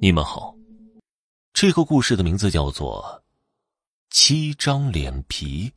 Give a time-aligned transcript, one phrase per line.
[0.00, 0.54] 你们好，
[1.52, 3.20] 这个故事的名字叫做
[4.14, 5.68] 《七张脸皮》。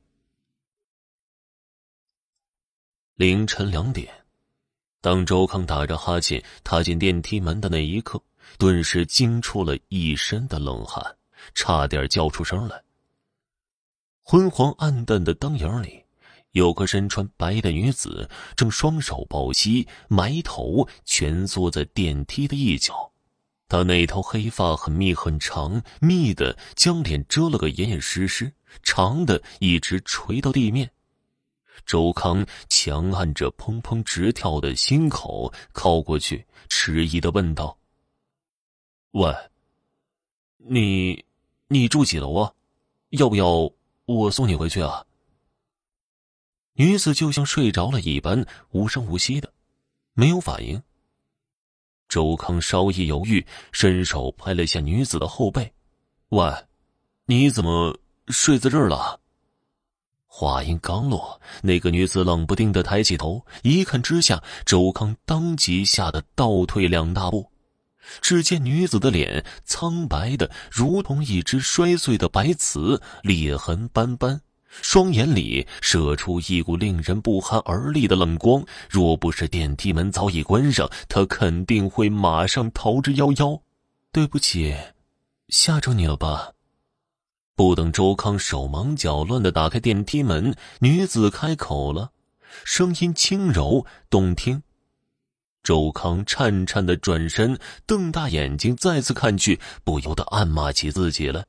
[3.16, 4.14] 凌晨两点，
[5.02, 8.22] 当周康打着哈欠踏进电梯门的那一刻，
[8.60, 11.18] 顿时惊出了一身的冷汗，
[11.56, 12.80] 差点叫出声来。
[14.22, 16.06] 昏黄暗淡的灯影里，
[16.52, 23.11] 有个身穿白的女子，正双手抱膝，埋头蜷缩在电梯的一角。
[23.72, 28.52] 他那头黑发很密很长，密的将脸遮了个严严实实，
[28.84, 30.92] 长的一直垂到地面。
[31.86, 37.78] 周康强按着砰砰直跳的心口，靠过去，迟疑的问道
[39.12, 39.34] ：“喂，
[40.58, 41.24] 你，
[41.70, 42.54] 你住几楼啊？
[43.12, 43.72] 要不要
[44.04, 45.06] 我送你回去啊？”
[46.76, 49.54] 女子就像睡着了一般，无声无息的，
[50.12, 50.84] 没有反应。
[52.12, 55.72] 周康稍一犹豫，伸手拍了下女子的后背
[56.28, 56.54] ：“喂，
[57.26, 59.18] 你怎么睡在这儿了？”
[60.28, 67.50] 话音刚落，那个女子冷不丁的抬起头，一看之下，周康当即吓得倒退两大步。
[68.20, 74.42] 只见女子的脸苍白的如同一只摔碎的白瓷，裂痕斑斑。
[74.82, 83.62] 双眼里射出一股令人不寒而栗的冷光，若不是电梯门早已关上，他肯定会马上逃之夭夭。
[84.14, 84.76] 对不起，
[85.50, 86.52] 吓着你了吧？
[87.56, 92.12] 不等周康手忙脚乱的打开电梯门，女子开口了，
[92.64, 94.64] 声音轻柔动听。
[95.64, 101.46] 周康颤颤的转身，瞪大眼睛再次看去，不由得暗骂起自己来。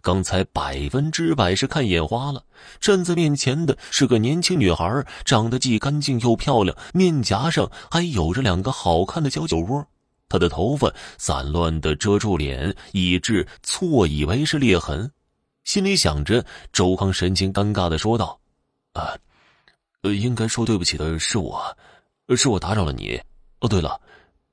[0.00, 2.44] 刚才百分之百是看眼花了，
[2.80, 9.86] 站在面前的是个年轻女孩，长得既干净又漂亮，面颊上还有着两个好看的小酒窝。
[10.28, 15.10] 她的头发散乱的遮住脸，以致错以为是裂痕。
[15.64, 18.40] 心里想着，周康神情尴尬的说道
[18.94, 19.14] ：“啊，
[20.02, 21.76] 呃，应该说对不起的是我，
[22.36, 23.20] 是我打扰了你。
[23.58, 24.00] 哦，对了，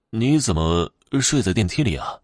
[0.09, 0.91] 你怎么
[1.22, 2.17] 睡在电梯里啊？”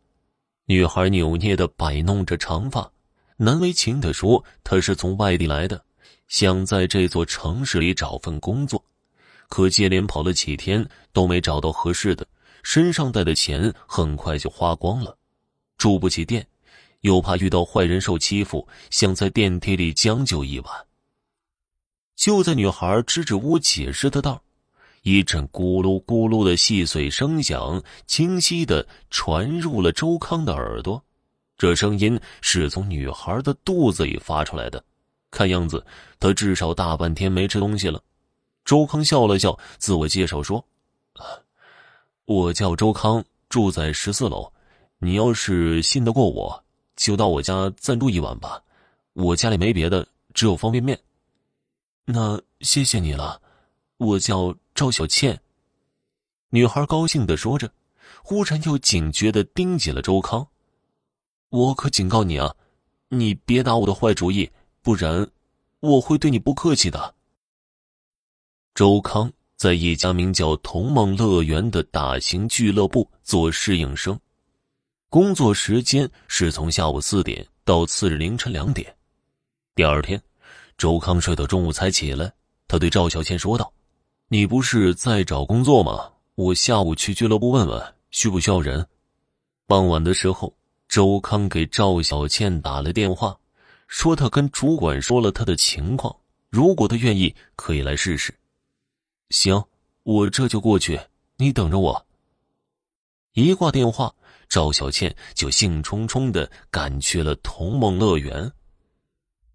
[0.65, 2.89] 女孩扭捏的摆弄着长发。
[3.37, 5.83] 难为情的说：“他是从外地来的，
[6.27, 8.83] 想在这座城市里找份工作，
[9.49, 12.25] 可接连跑了几天都没找到合适的，
[12.61, 15.17] 身上带的钱很快就花光了，
[15.77, 16.47] 住不起店，
[17.01, 20.71] 又怕遇到坏人受欺负，想在电梯里将就一晚。”
[22.15, 24.43] 就在女孩支支吾吾解释的道，
[25.01, 31.03] 一阵咕噜咕噜的细碎声响清晰的传入了周康的耳朵。
[31.63, 34.83] 这声音是从女孩的肚子里发出来的，
[35.31, 35.81] 看样子
[36.19, 38.03] 她至少大半天没吃东西了。
[38.65, 40.61] 周康笑了笑，自我介绍说
[42.27, 44.51] ：“我叫周康，住在十四楼。
[44.97, 46.61] 你要是信得过我，
[46.97, 48.61] 就到我家暂住一晚吧。
[49.13, 50.99] 我家里没别的，只有方便面。”
[52.03, 53.41] 那谢谢你了，
[53.95, 55.39] 我叫赵小倩。
[56.49, 57.71] 女孩高兴的说着，
[58.21, 60.45] 忽然又警觉的盯紧了周康。
[61.53, 62.51] 我可警告你啊，
[63.09, 64.49] 你别打我的坏主意，
[64.81, 65.29] 不然
[65.81, 67.13] 我会对你不客气的。
[68.73, 74.19] 周康在一家名叫“童梦乐园”的大型俱乐部做适应生，
[75.09, 78.91] 工作时间是从下午四点到次日凌晨两点。
[79.75, 80.19] 第二天，
[80.75, 82.33] 周康睡到中午才起来，
[82.67, 83.71] 他对赵小倩说道
[84.27, 86.11] ：“你不是在找工作吗？
[86.33, 88.83] 我下午去俱乐部问问，需不需要人。”
[89.67, 90.51] 傍晚的时候。
[90.93, 93.35] 周康给赵小倩打了电话，
[93.87, 96.15] 说他跟主管说了他的情况，
[96.51, 98.31] 如果他愿意，可以来试试。
[99.31, 99.59] 行，
[100.03, 100.99] 我这就过去，
[101.37, 102.05] 你等着我。
[103.33, 104.13] 一挂电话，
[104.47, 108.51] 赵小倩就兴冲冲的赶去了童梦乐园。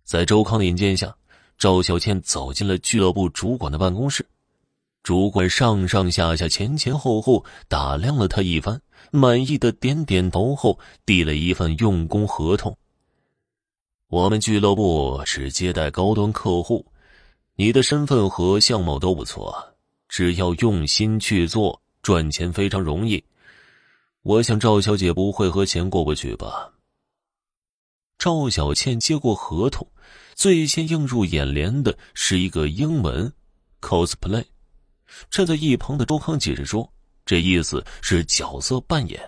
[0.03, 1.17] 在周康的引荐下，
[1.57, 4.27] 赵小倩走进了俱乐部主管的办公室。
[5.05, 8.83] 主管上上下下、前前后后打量了他一番。
[9.11, 12.77] 满意的点点头后，递了一份用工合同。
[14.09, 16.87] 我们俱乐部只接待高端客户，
[17.57, 19.75] 你的身份和相貌都不错，
[20.09, 23.23] 只要用心去做，赚钱非常容易。
[24.23, 26.73] 我想赵小姐不会和钱过不去吧？
[28.19, 29.87] 赵小倩接过合同，
[30.35, 33.33] 最先映入眼帘的是一个英文
[33.81, 34.45] cosplay。
[35.31, 36.91] 站在一旁的周康解释说。
[37.29, 39.21] 这意思是角色扮演，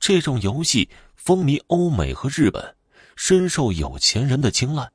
[0.00, 2.74] 这种游戏风靡欧美和日本，
[3.14, 4.90] 深受有钱人的青睐。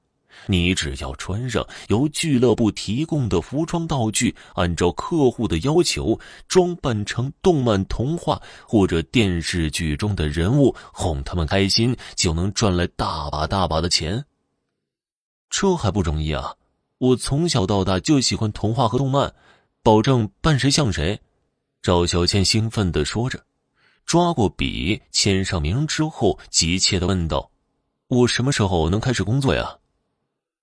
[0.48, 6.20] 你只要穿上由俱乐部提供的服装道具，按照客户的要求
[6.50, 14.22] 装扮成动漫、童话或者电视剧中的人物，哄他们开心，就能赚来大把大把的钱。
[15.50, 16.54] 这还不容易啊！
[16.98, 19.34] 我从小到大就喜欢童话和动漫，
[19.82, 21.18] 保证扮谁像谁。
[21.84, 23.38] 赵小倩兴奋的说着，
[24.06, 27.52] 抓过笔签上名之后，急切的问道
[28.08, 29.78] ：“我什么时候能开始工作呀？”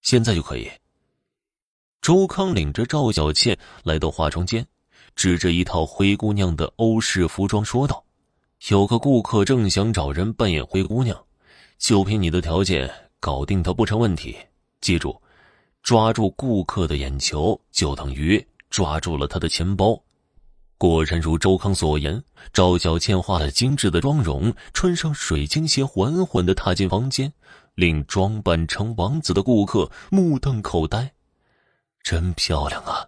[0.01, 0.67] 现在就可以。
[2.01, 4.67] 周康领着赵小倩来到化妆间，
[5.15, 8.03] 指着一套灰姑娘的欧式服装说道
[8.71, 11.23] ：“有个顾客正想找人扮演灰姑娘，
[11.77, 12.91] 就凭你的条件，
[13.21, 14.35] 搞定他不成问题。
[14.81, 15.21] 记住，
[15.83, 20.03] 抓住顾客的眼球，就等于抓住了他的钱包。”
[20.81, 22.25] 果然如周康所言，
[22.55, 27.31] 赵小倩化了精致的妆容，穿上水晶鞋，缓缓的踏进房间。
[27.75, 31.13] 令装扮成王子的顾客目瞪口呆，
[32.03, 33.07] 真漂亮啊，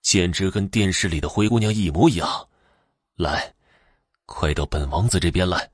[0.00, 2.48] 简直跟电视里的灰姑娘一模一样。
[3.16, 3.52] 来，
[4.24, 5.68] 快到本王子这边来。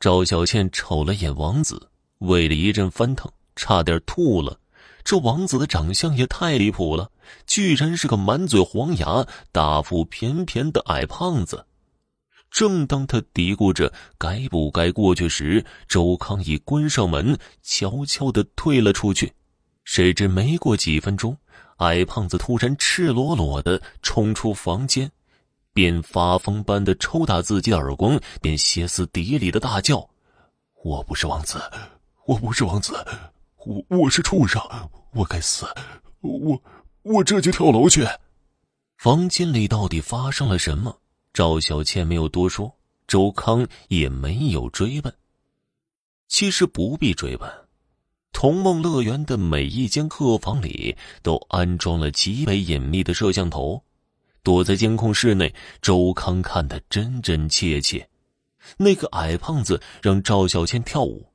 [0.00, 4.58] 赵小倩瞅了眼王子，胃里一阵翻腾，差点吐了。
[5.06, 7.12] 这王子的长相也太离谱了，
[7.46, 11.64] 居然是个满嘴黄牙、大腹便便的矮胖子。
[12.50, 19.32] 正当他嘀咕着该不该过去时，周康已关上门，悄悄的退了出去。
[19.84, 21.38] 谁知没过几分钟，
[21.76, 25.08] 矮胖子突然赤裸裸的冲出房间，
[25.72, 30.10] 便发疯般的抽打自己的耳光，便歇斯底里的大叫
[30.82, 31.62] ：“我不是王子，
[32.26, 32.92] 我不是王子，
[33.66, 34.62] 我我是畜生，
[35.12, 35.66] 我该死，
[36.20, 36.62] 我
[37.02, 38.06] 我这就跳楼去！”
[38.96, 40.96] 房间里到底发生了什么？
[41.32, 42.72] 赵小倩没有多说，
[43.08, 45.12] 周康也没有追问。
[46.28, 47.50] 其实不必追问，
[48.32, 53.82] 童梦乐园的每一间客房里都安装了极为隐秘的摄像头，
[54.44, 55.52] 躲在监控室内，
[55.82, 58.08] 周康看得真真切切。
[58.76, 61.26] 那个矮胖子让赵小倩跳舞，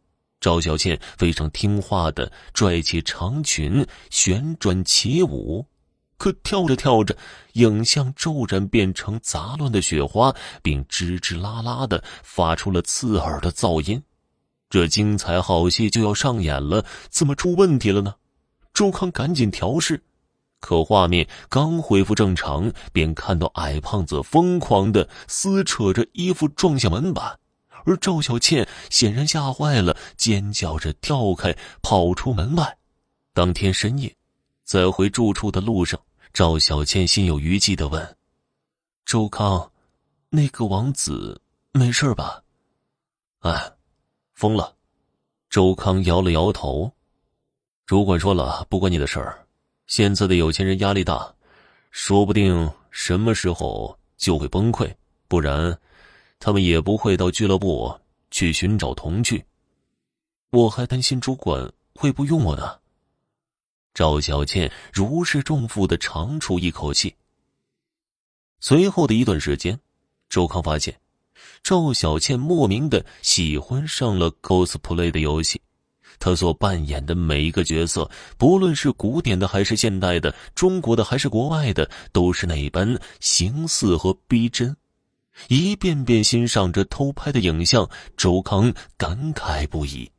[0.42, 5.66] 赵小倩非常听话的拽起长裙旋转起舞。
[6.18, 7.18] 可跳着跳着，
[7.54, 14.04] 影像骤然变成杂乱的雪花，并吱吱啦啦的发出了刺耳的噪音。
[14.70, 18.14] 这精彩好戏就要上演了，怎么出问题了呢？
[18.74, 20.04] 周康赶紧调试，
[20.60, 27.40] 可画面刚恢复正常，便看到矮胖子疯狂的撕扯着衣服撞向门板，
[27.86, 32.78] 而赵小倩显然吓坏了，尖叫着跳开，跑出门外。
[33.34, 34.16] 当天深夜，
[34.64, 36.00] 在回住处的路上。
[36.34, 38.18] 赵小倩心有余悸的问
[39.06, 39.70] ：“周康，
[40.30, 41.42] 那个王子
[41.74, 42.42] 没事吧
[43.42, 43.74] ？”“哎，
[44.34, 44.74] 疯了。”
[45.50, 46.90] 周康摇了摇头。
[47.86, 49.46] 主管说了，不关你的事儿。
[49.88, 51.36] 现在的有钱人压力大，
[51.90, 54.90] 说不定什么时候就会崩溃，
[55.28, 55.78] 不然
[56.42, 57.96] 他们也不会到俱乐部
[58.32, 59.46] 去寻找童趣。
[60.50, 62.80] 我还担心主管会不用我呢。
[63.94, 67.14] 赵小倩如释重负的长出一口气。
[68.60, 69.80] 随后的一段时间，
[70.30, 71.00] 周康发现，
[71.62, 75.62] 赵小倩莫名的喜欢上了 cosplay 的游戏。
[76.20, 84.76] 他所扮演的每一个角色，不论是古典的还是现代的，中国的还是国外的，都是那般形似和逼真。
[85.48, 90.12] 一遍遍欣赏着偷拍的影像，周康感慨不已。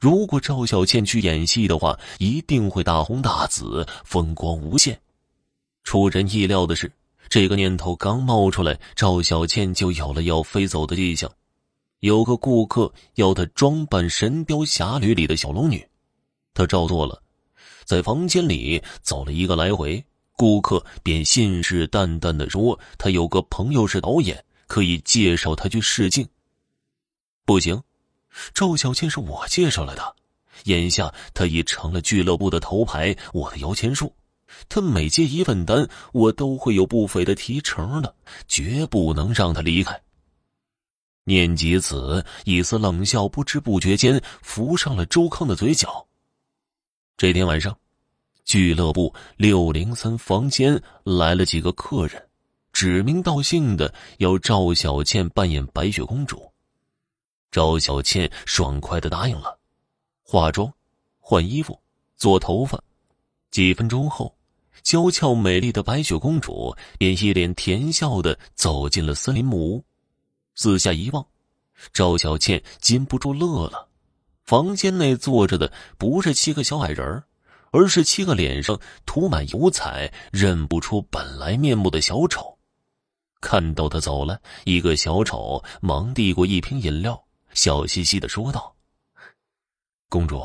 [0.00, 5.00] 如果赵小倩去演戏的话，一定会大红大紫，风光无限。
[5.84, 6.92] 出人意料的是，
[7.28, 11.30] 这个念头刚冒出来，赵小倩就有了要飞走的迹象。
[12.00, 15.86] 有个顾客要她装扮《神雕侠侣》里的小龙女，
[16.52, 17.22] 她照做了，
[17.84, 20.04] 在房间里走了一个来回，
[20.36, 26.28] 顾客便信誓旦旦的说：“他有个朋友是导演，可以介绍他去试镜。”
[27.44, 27.82] 不行。
[28.54, 30.16] 赵小倩是我介绍来的，
[30.64, 34.14] 眼下她已成了俱乐部的头牌，我的摇钱树。
[34.70, 38.14] 她每接一份单，我都会有不菲的提成的，
[38.48, 40.00] 绝不能让她离开。
[41.24, 46.06] 念及此，一丝冷笑不知不觉间浮上了周康的嘴角。
[47.18, 47.76] 这天晚上，
[48.44, 52.28] 俱乐部六零三房间来了几个客人，
[52.72, 56.50] 指名道姓的要赵小倩扮演白雪公主。
[57.50, 59.58] 赵小倩爽快的答应了，
[60.22, 60.72] 化妆、
[61.20, 61.78] 换衣服、
[62.16, 62.82] 做头发。
[63.50, 64.34] 几分钟后，
[64.82, 69.84] 娇俏美丽的白雪公主便一脸甜笑的走进了森林木屋。
[70.54, 71.24] 四下一望，
[71.92, 73.88] 赵小倩禁不住乐了。
[74.44, 77.22] 房间内坐着的不是七个小矮人儿
[77.72, 82.56] 而是七个脸上涂满油彩、认不出本来面目的小丑。
[83.40, 87.24] 看到他走了，一个小丑忙递过一瓶饮料，
[87.54, 88.76] 笑嘻嘻的说道
[90.08, 90.40] ：“公主，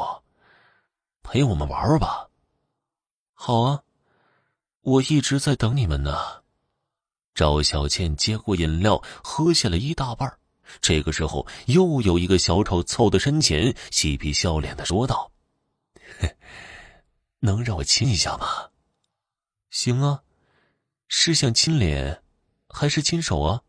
[1.21, 2.27] 陪我们玩吧。
[3.35, 3.83] ”“好啊，
[4.81, 6.17] 我一直在等你们呢。”
[7.35, 10.39] 赵小倩接过饮料，喝下了一大半。
[10.81, 15.31] 这个时候，又有一个小丑凑到身前，嬉皮笑脸的说道
[16.19, 16.35] ：“嘿
[17.47, 18.45] 能让我亲一下吗
[19.71, 20.21] ？”“行啊，
[21.07, 22.21] 是想亲脸。”
[22.69, 23.61] 还是亲手啊！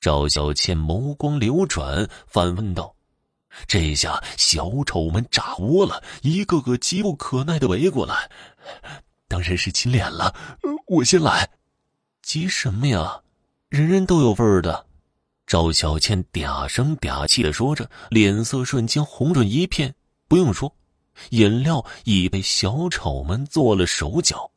[0.00, 2.96] 赵小倩眸光流转，反问道
[3.68, 8.30] ：“这下小丑们炸窝了，一个个急不可耐的围过来。
[9.28, 10.34] 当然是亲脸了，
[10.88, 11.50] 我先来。
[12.22, 13.22] 急什么呀？
[13.68, 14.86] 人人都有味儿的。”
[15.46, 19.94] 赵小倩嗲声嗲气的说着，脸色瞬间红润一片。
[20.26, 20.74] 不用说，
[21.30, 24.50] 饮料已被小丑们做了手脚。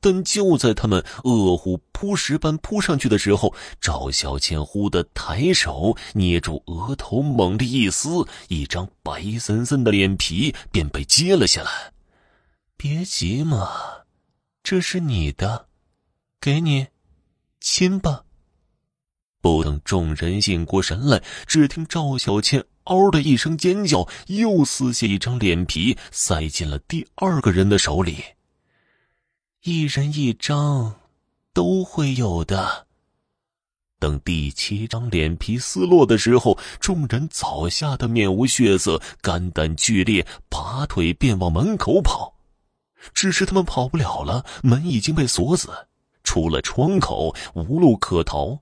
[0.00, 11.92] 但就在他们饿虎扑食般扑上去的时候，赵小倩忽地抬手捏住额头，猛地一撕，一张白森森的脸皮便被揭了下来。
[12.76, 13.70] 别急嘛，
[14.62, 15.68] 这是你的，
[16.38, 16.88] 给你，
[17.60, 18.24] 亲吧。
[19.40, 28.16] 不等众人醒过神来，只听赵小倩“嗷”的一声尖叫，又撕下一张脸皮，塞进了第二个人的手里。
[29.62, 30.96] 一人一张，
[31.52, 32.86] 都会有的。
[33.98, 42.34] 等第七张脸皮撕落的时候，众人早吓得面无血色，肝胆俱裂，拔腿便往门口跑。
[43.14, 45.70] 只是他们跑不了了，门已经被锁死，
[46.22, 48.60] 除了窗口，无路可逃。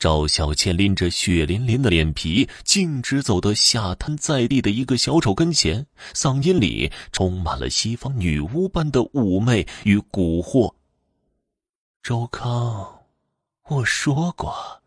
[0.00, 10.72] 赵小倩拎着血淋淋的脸皮，径直走到下瘫在地的一个小丑跟前，嗓音里充满了西方女巫般的妩媚与蛊惑。
[12.02, 13.02] 周康，
[13.68, 14.80] 我说过，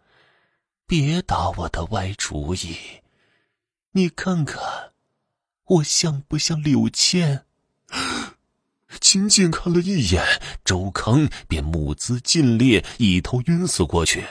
[0.87, 2.75] 别打我的歪主意。
[3.91, 4.59] 你看看，
[5.65, 7.45] 我像不像柳倩？
[8.99, 10.23] 仅仅看了一眼，
[10.65, 14.25] 周康便目眦尽裂，一头晕死过去。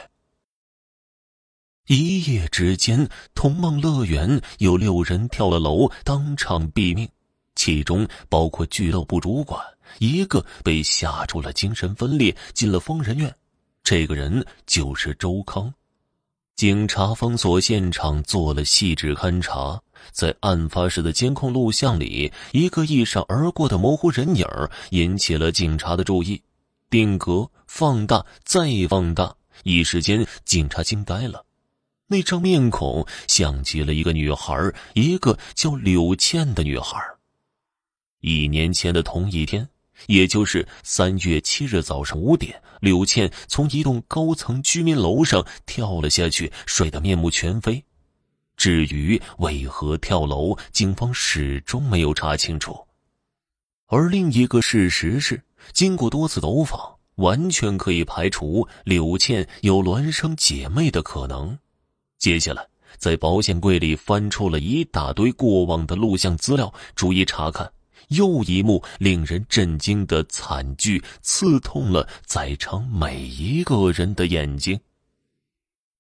[1.89, 7.09] 一夜之间，同梦乐园有六人跳了楼，当场毙命，
[7.57, 9.61] 其中包括俱乐部主管，
[9.99, 13.35] 一个被吓出了精神分裂，进了疯人院。
[13.83, 15.73] 这个人就是周康。
[16.55, 19.81] 警察封锁现场，做了细致勘查，
[20.13, 24.47] 在案发时的监控录像里，一个一闪而过的模糊人影
[24.91, 26.41] 引起了警察的注意，
[26.89, 29.35] 定格、放大、再放大，
[29.65, 31.45] 一时间警察惊呆了。
[32.13, 34.55] 那张面孔像极了一个女孩，
[34.93, 37.03] 一个叫柳倩的女孩。
[38.21, 39.67] 一年前的同一天，
[40.09, 47.83] 也就是三月七日早上五点，柳倩从一栋高层居民楼上跳了下去，摔得面目全非。
[48.59, 52.87] 至于为何跳楼，警方始终没有查清楚。
[53.87, 55.43] 而另一个事实是，
[55.73, 61.59] 经过多次走访，完全可以排除柳倩有孪生姐妹的可能。
[62.23, 62.65] 接下来，
[62.99, 67.69] 在保险柜里翻出了一大堆过往的录像资料，逐一查看。
[68.11, 74.79] 又一幕令人震惊的惨剧刺痛了在场每一个人的眼睛。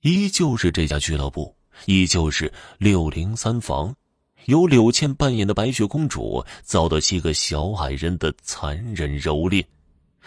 [0.02, 1.52] 依旧是这家俱乐部，
[1.87, 3.93] 依旧是六零三房，
[4.45, 9.64] 由柳倩扮演的白雪公主遭到七个小矮人的残忍蹂躏。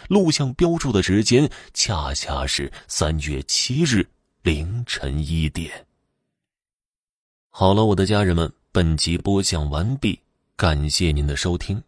[0.09, 4.05] 录像标注的时间恰恰是三月七日。
[4.45, 5.87] 凌晨一点。
[7.49, 10.19] 好了，我的家人们，本集播讲完毕，
[10.55, 11.81] 感谢您的收听。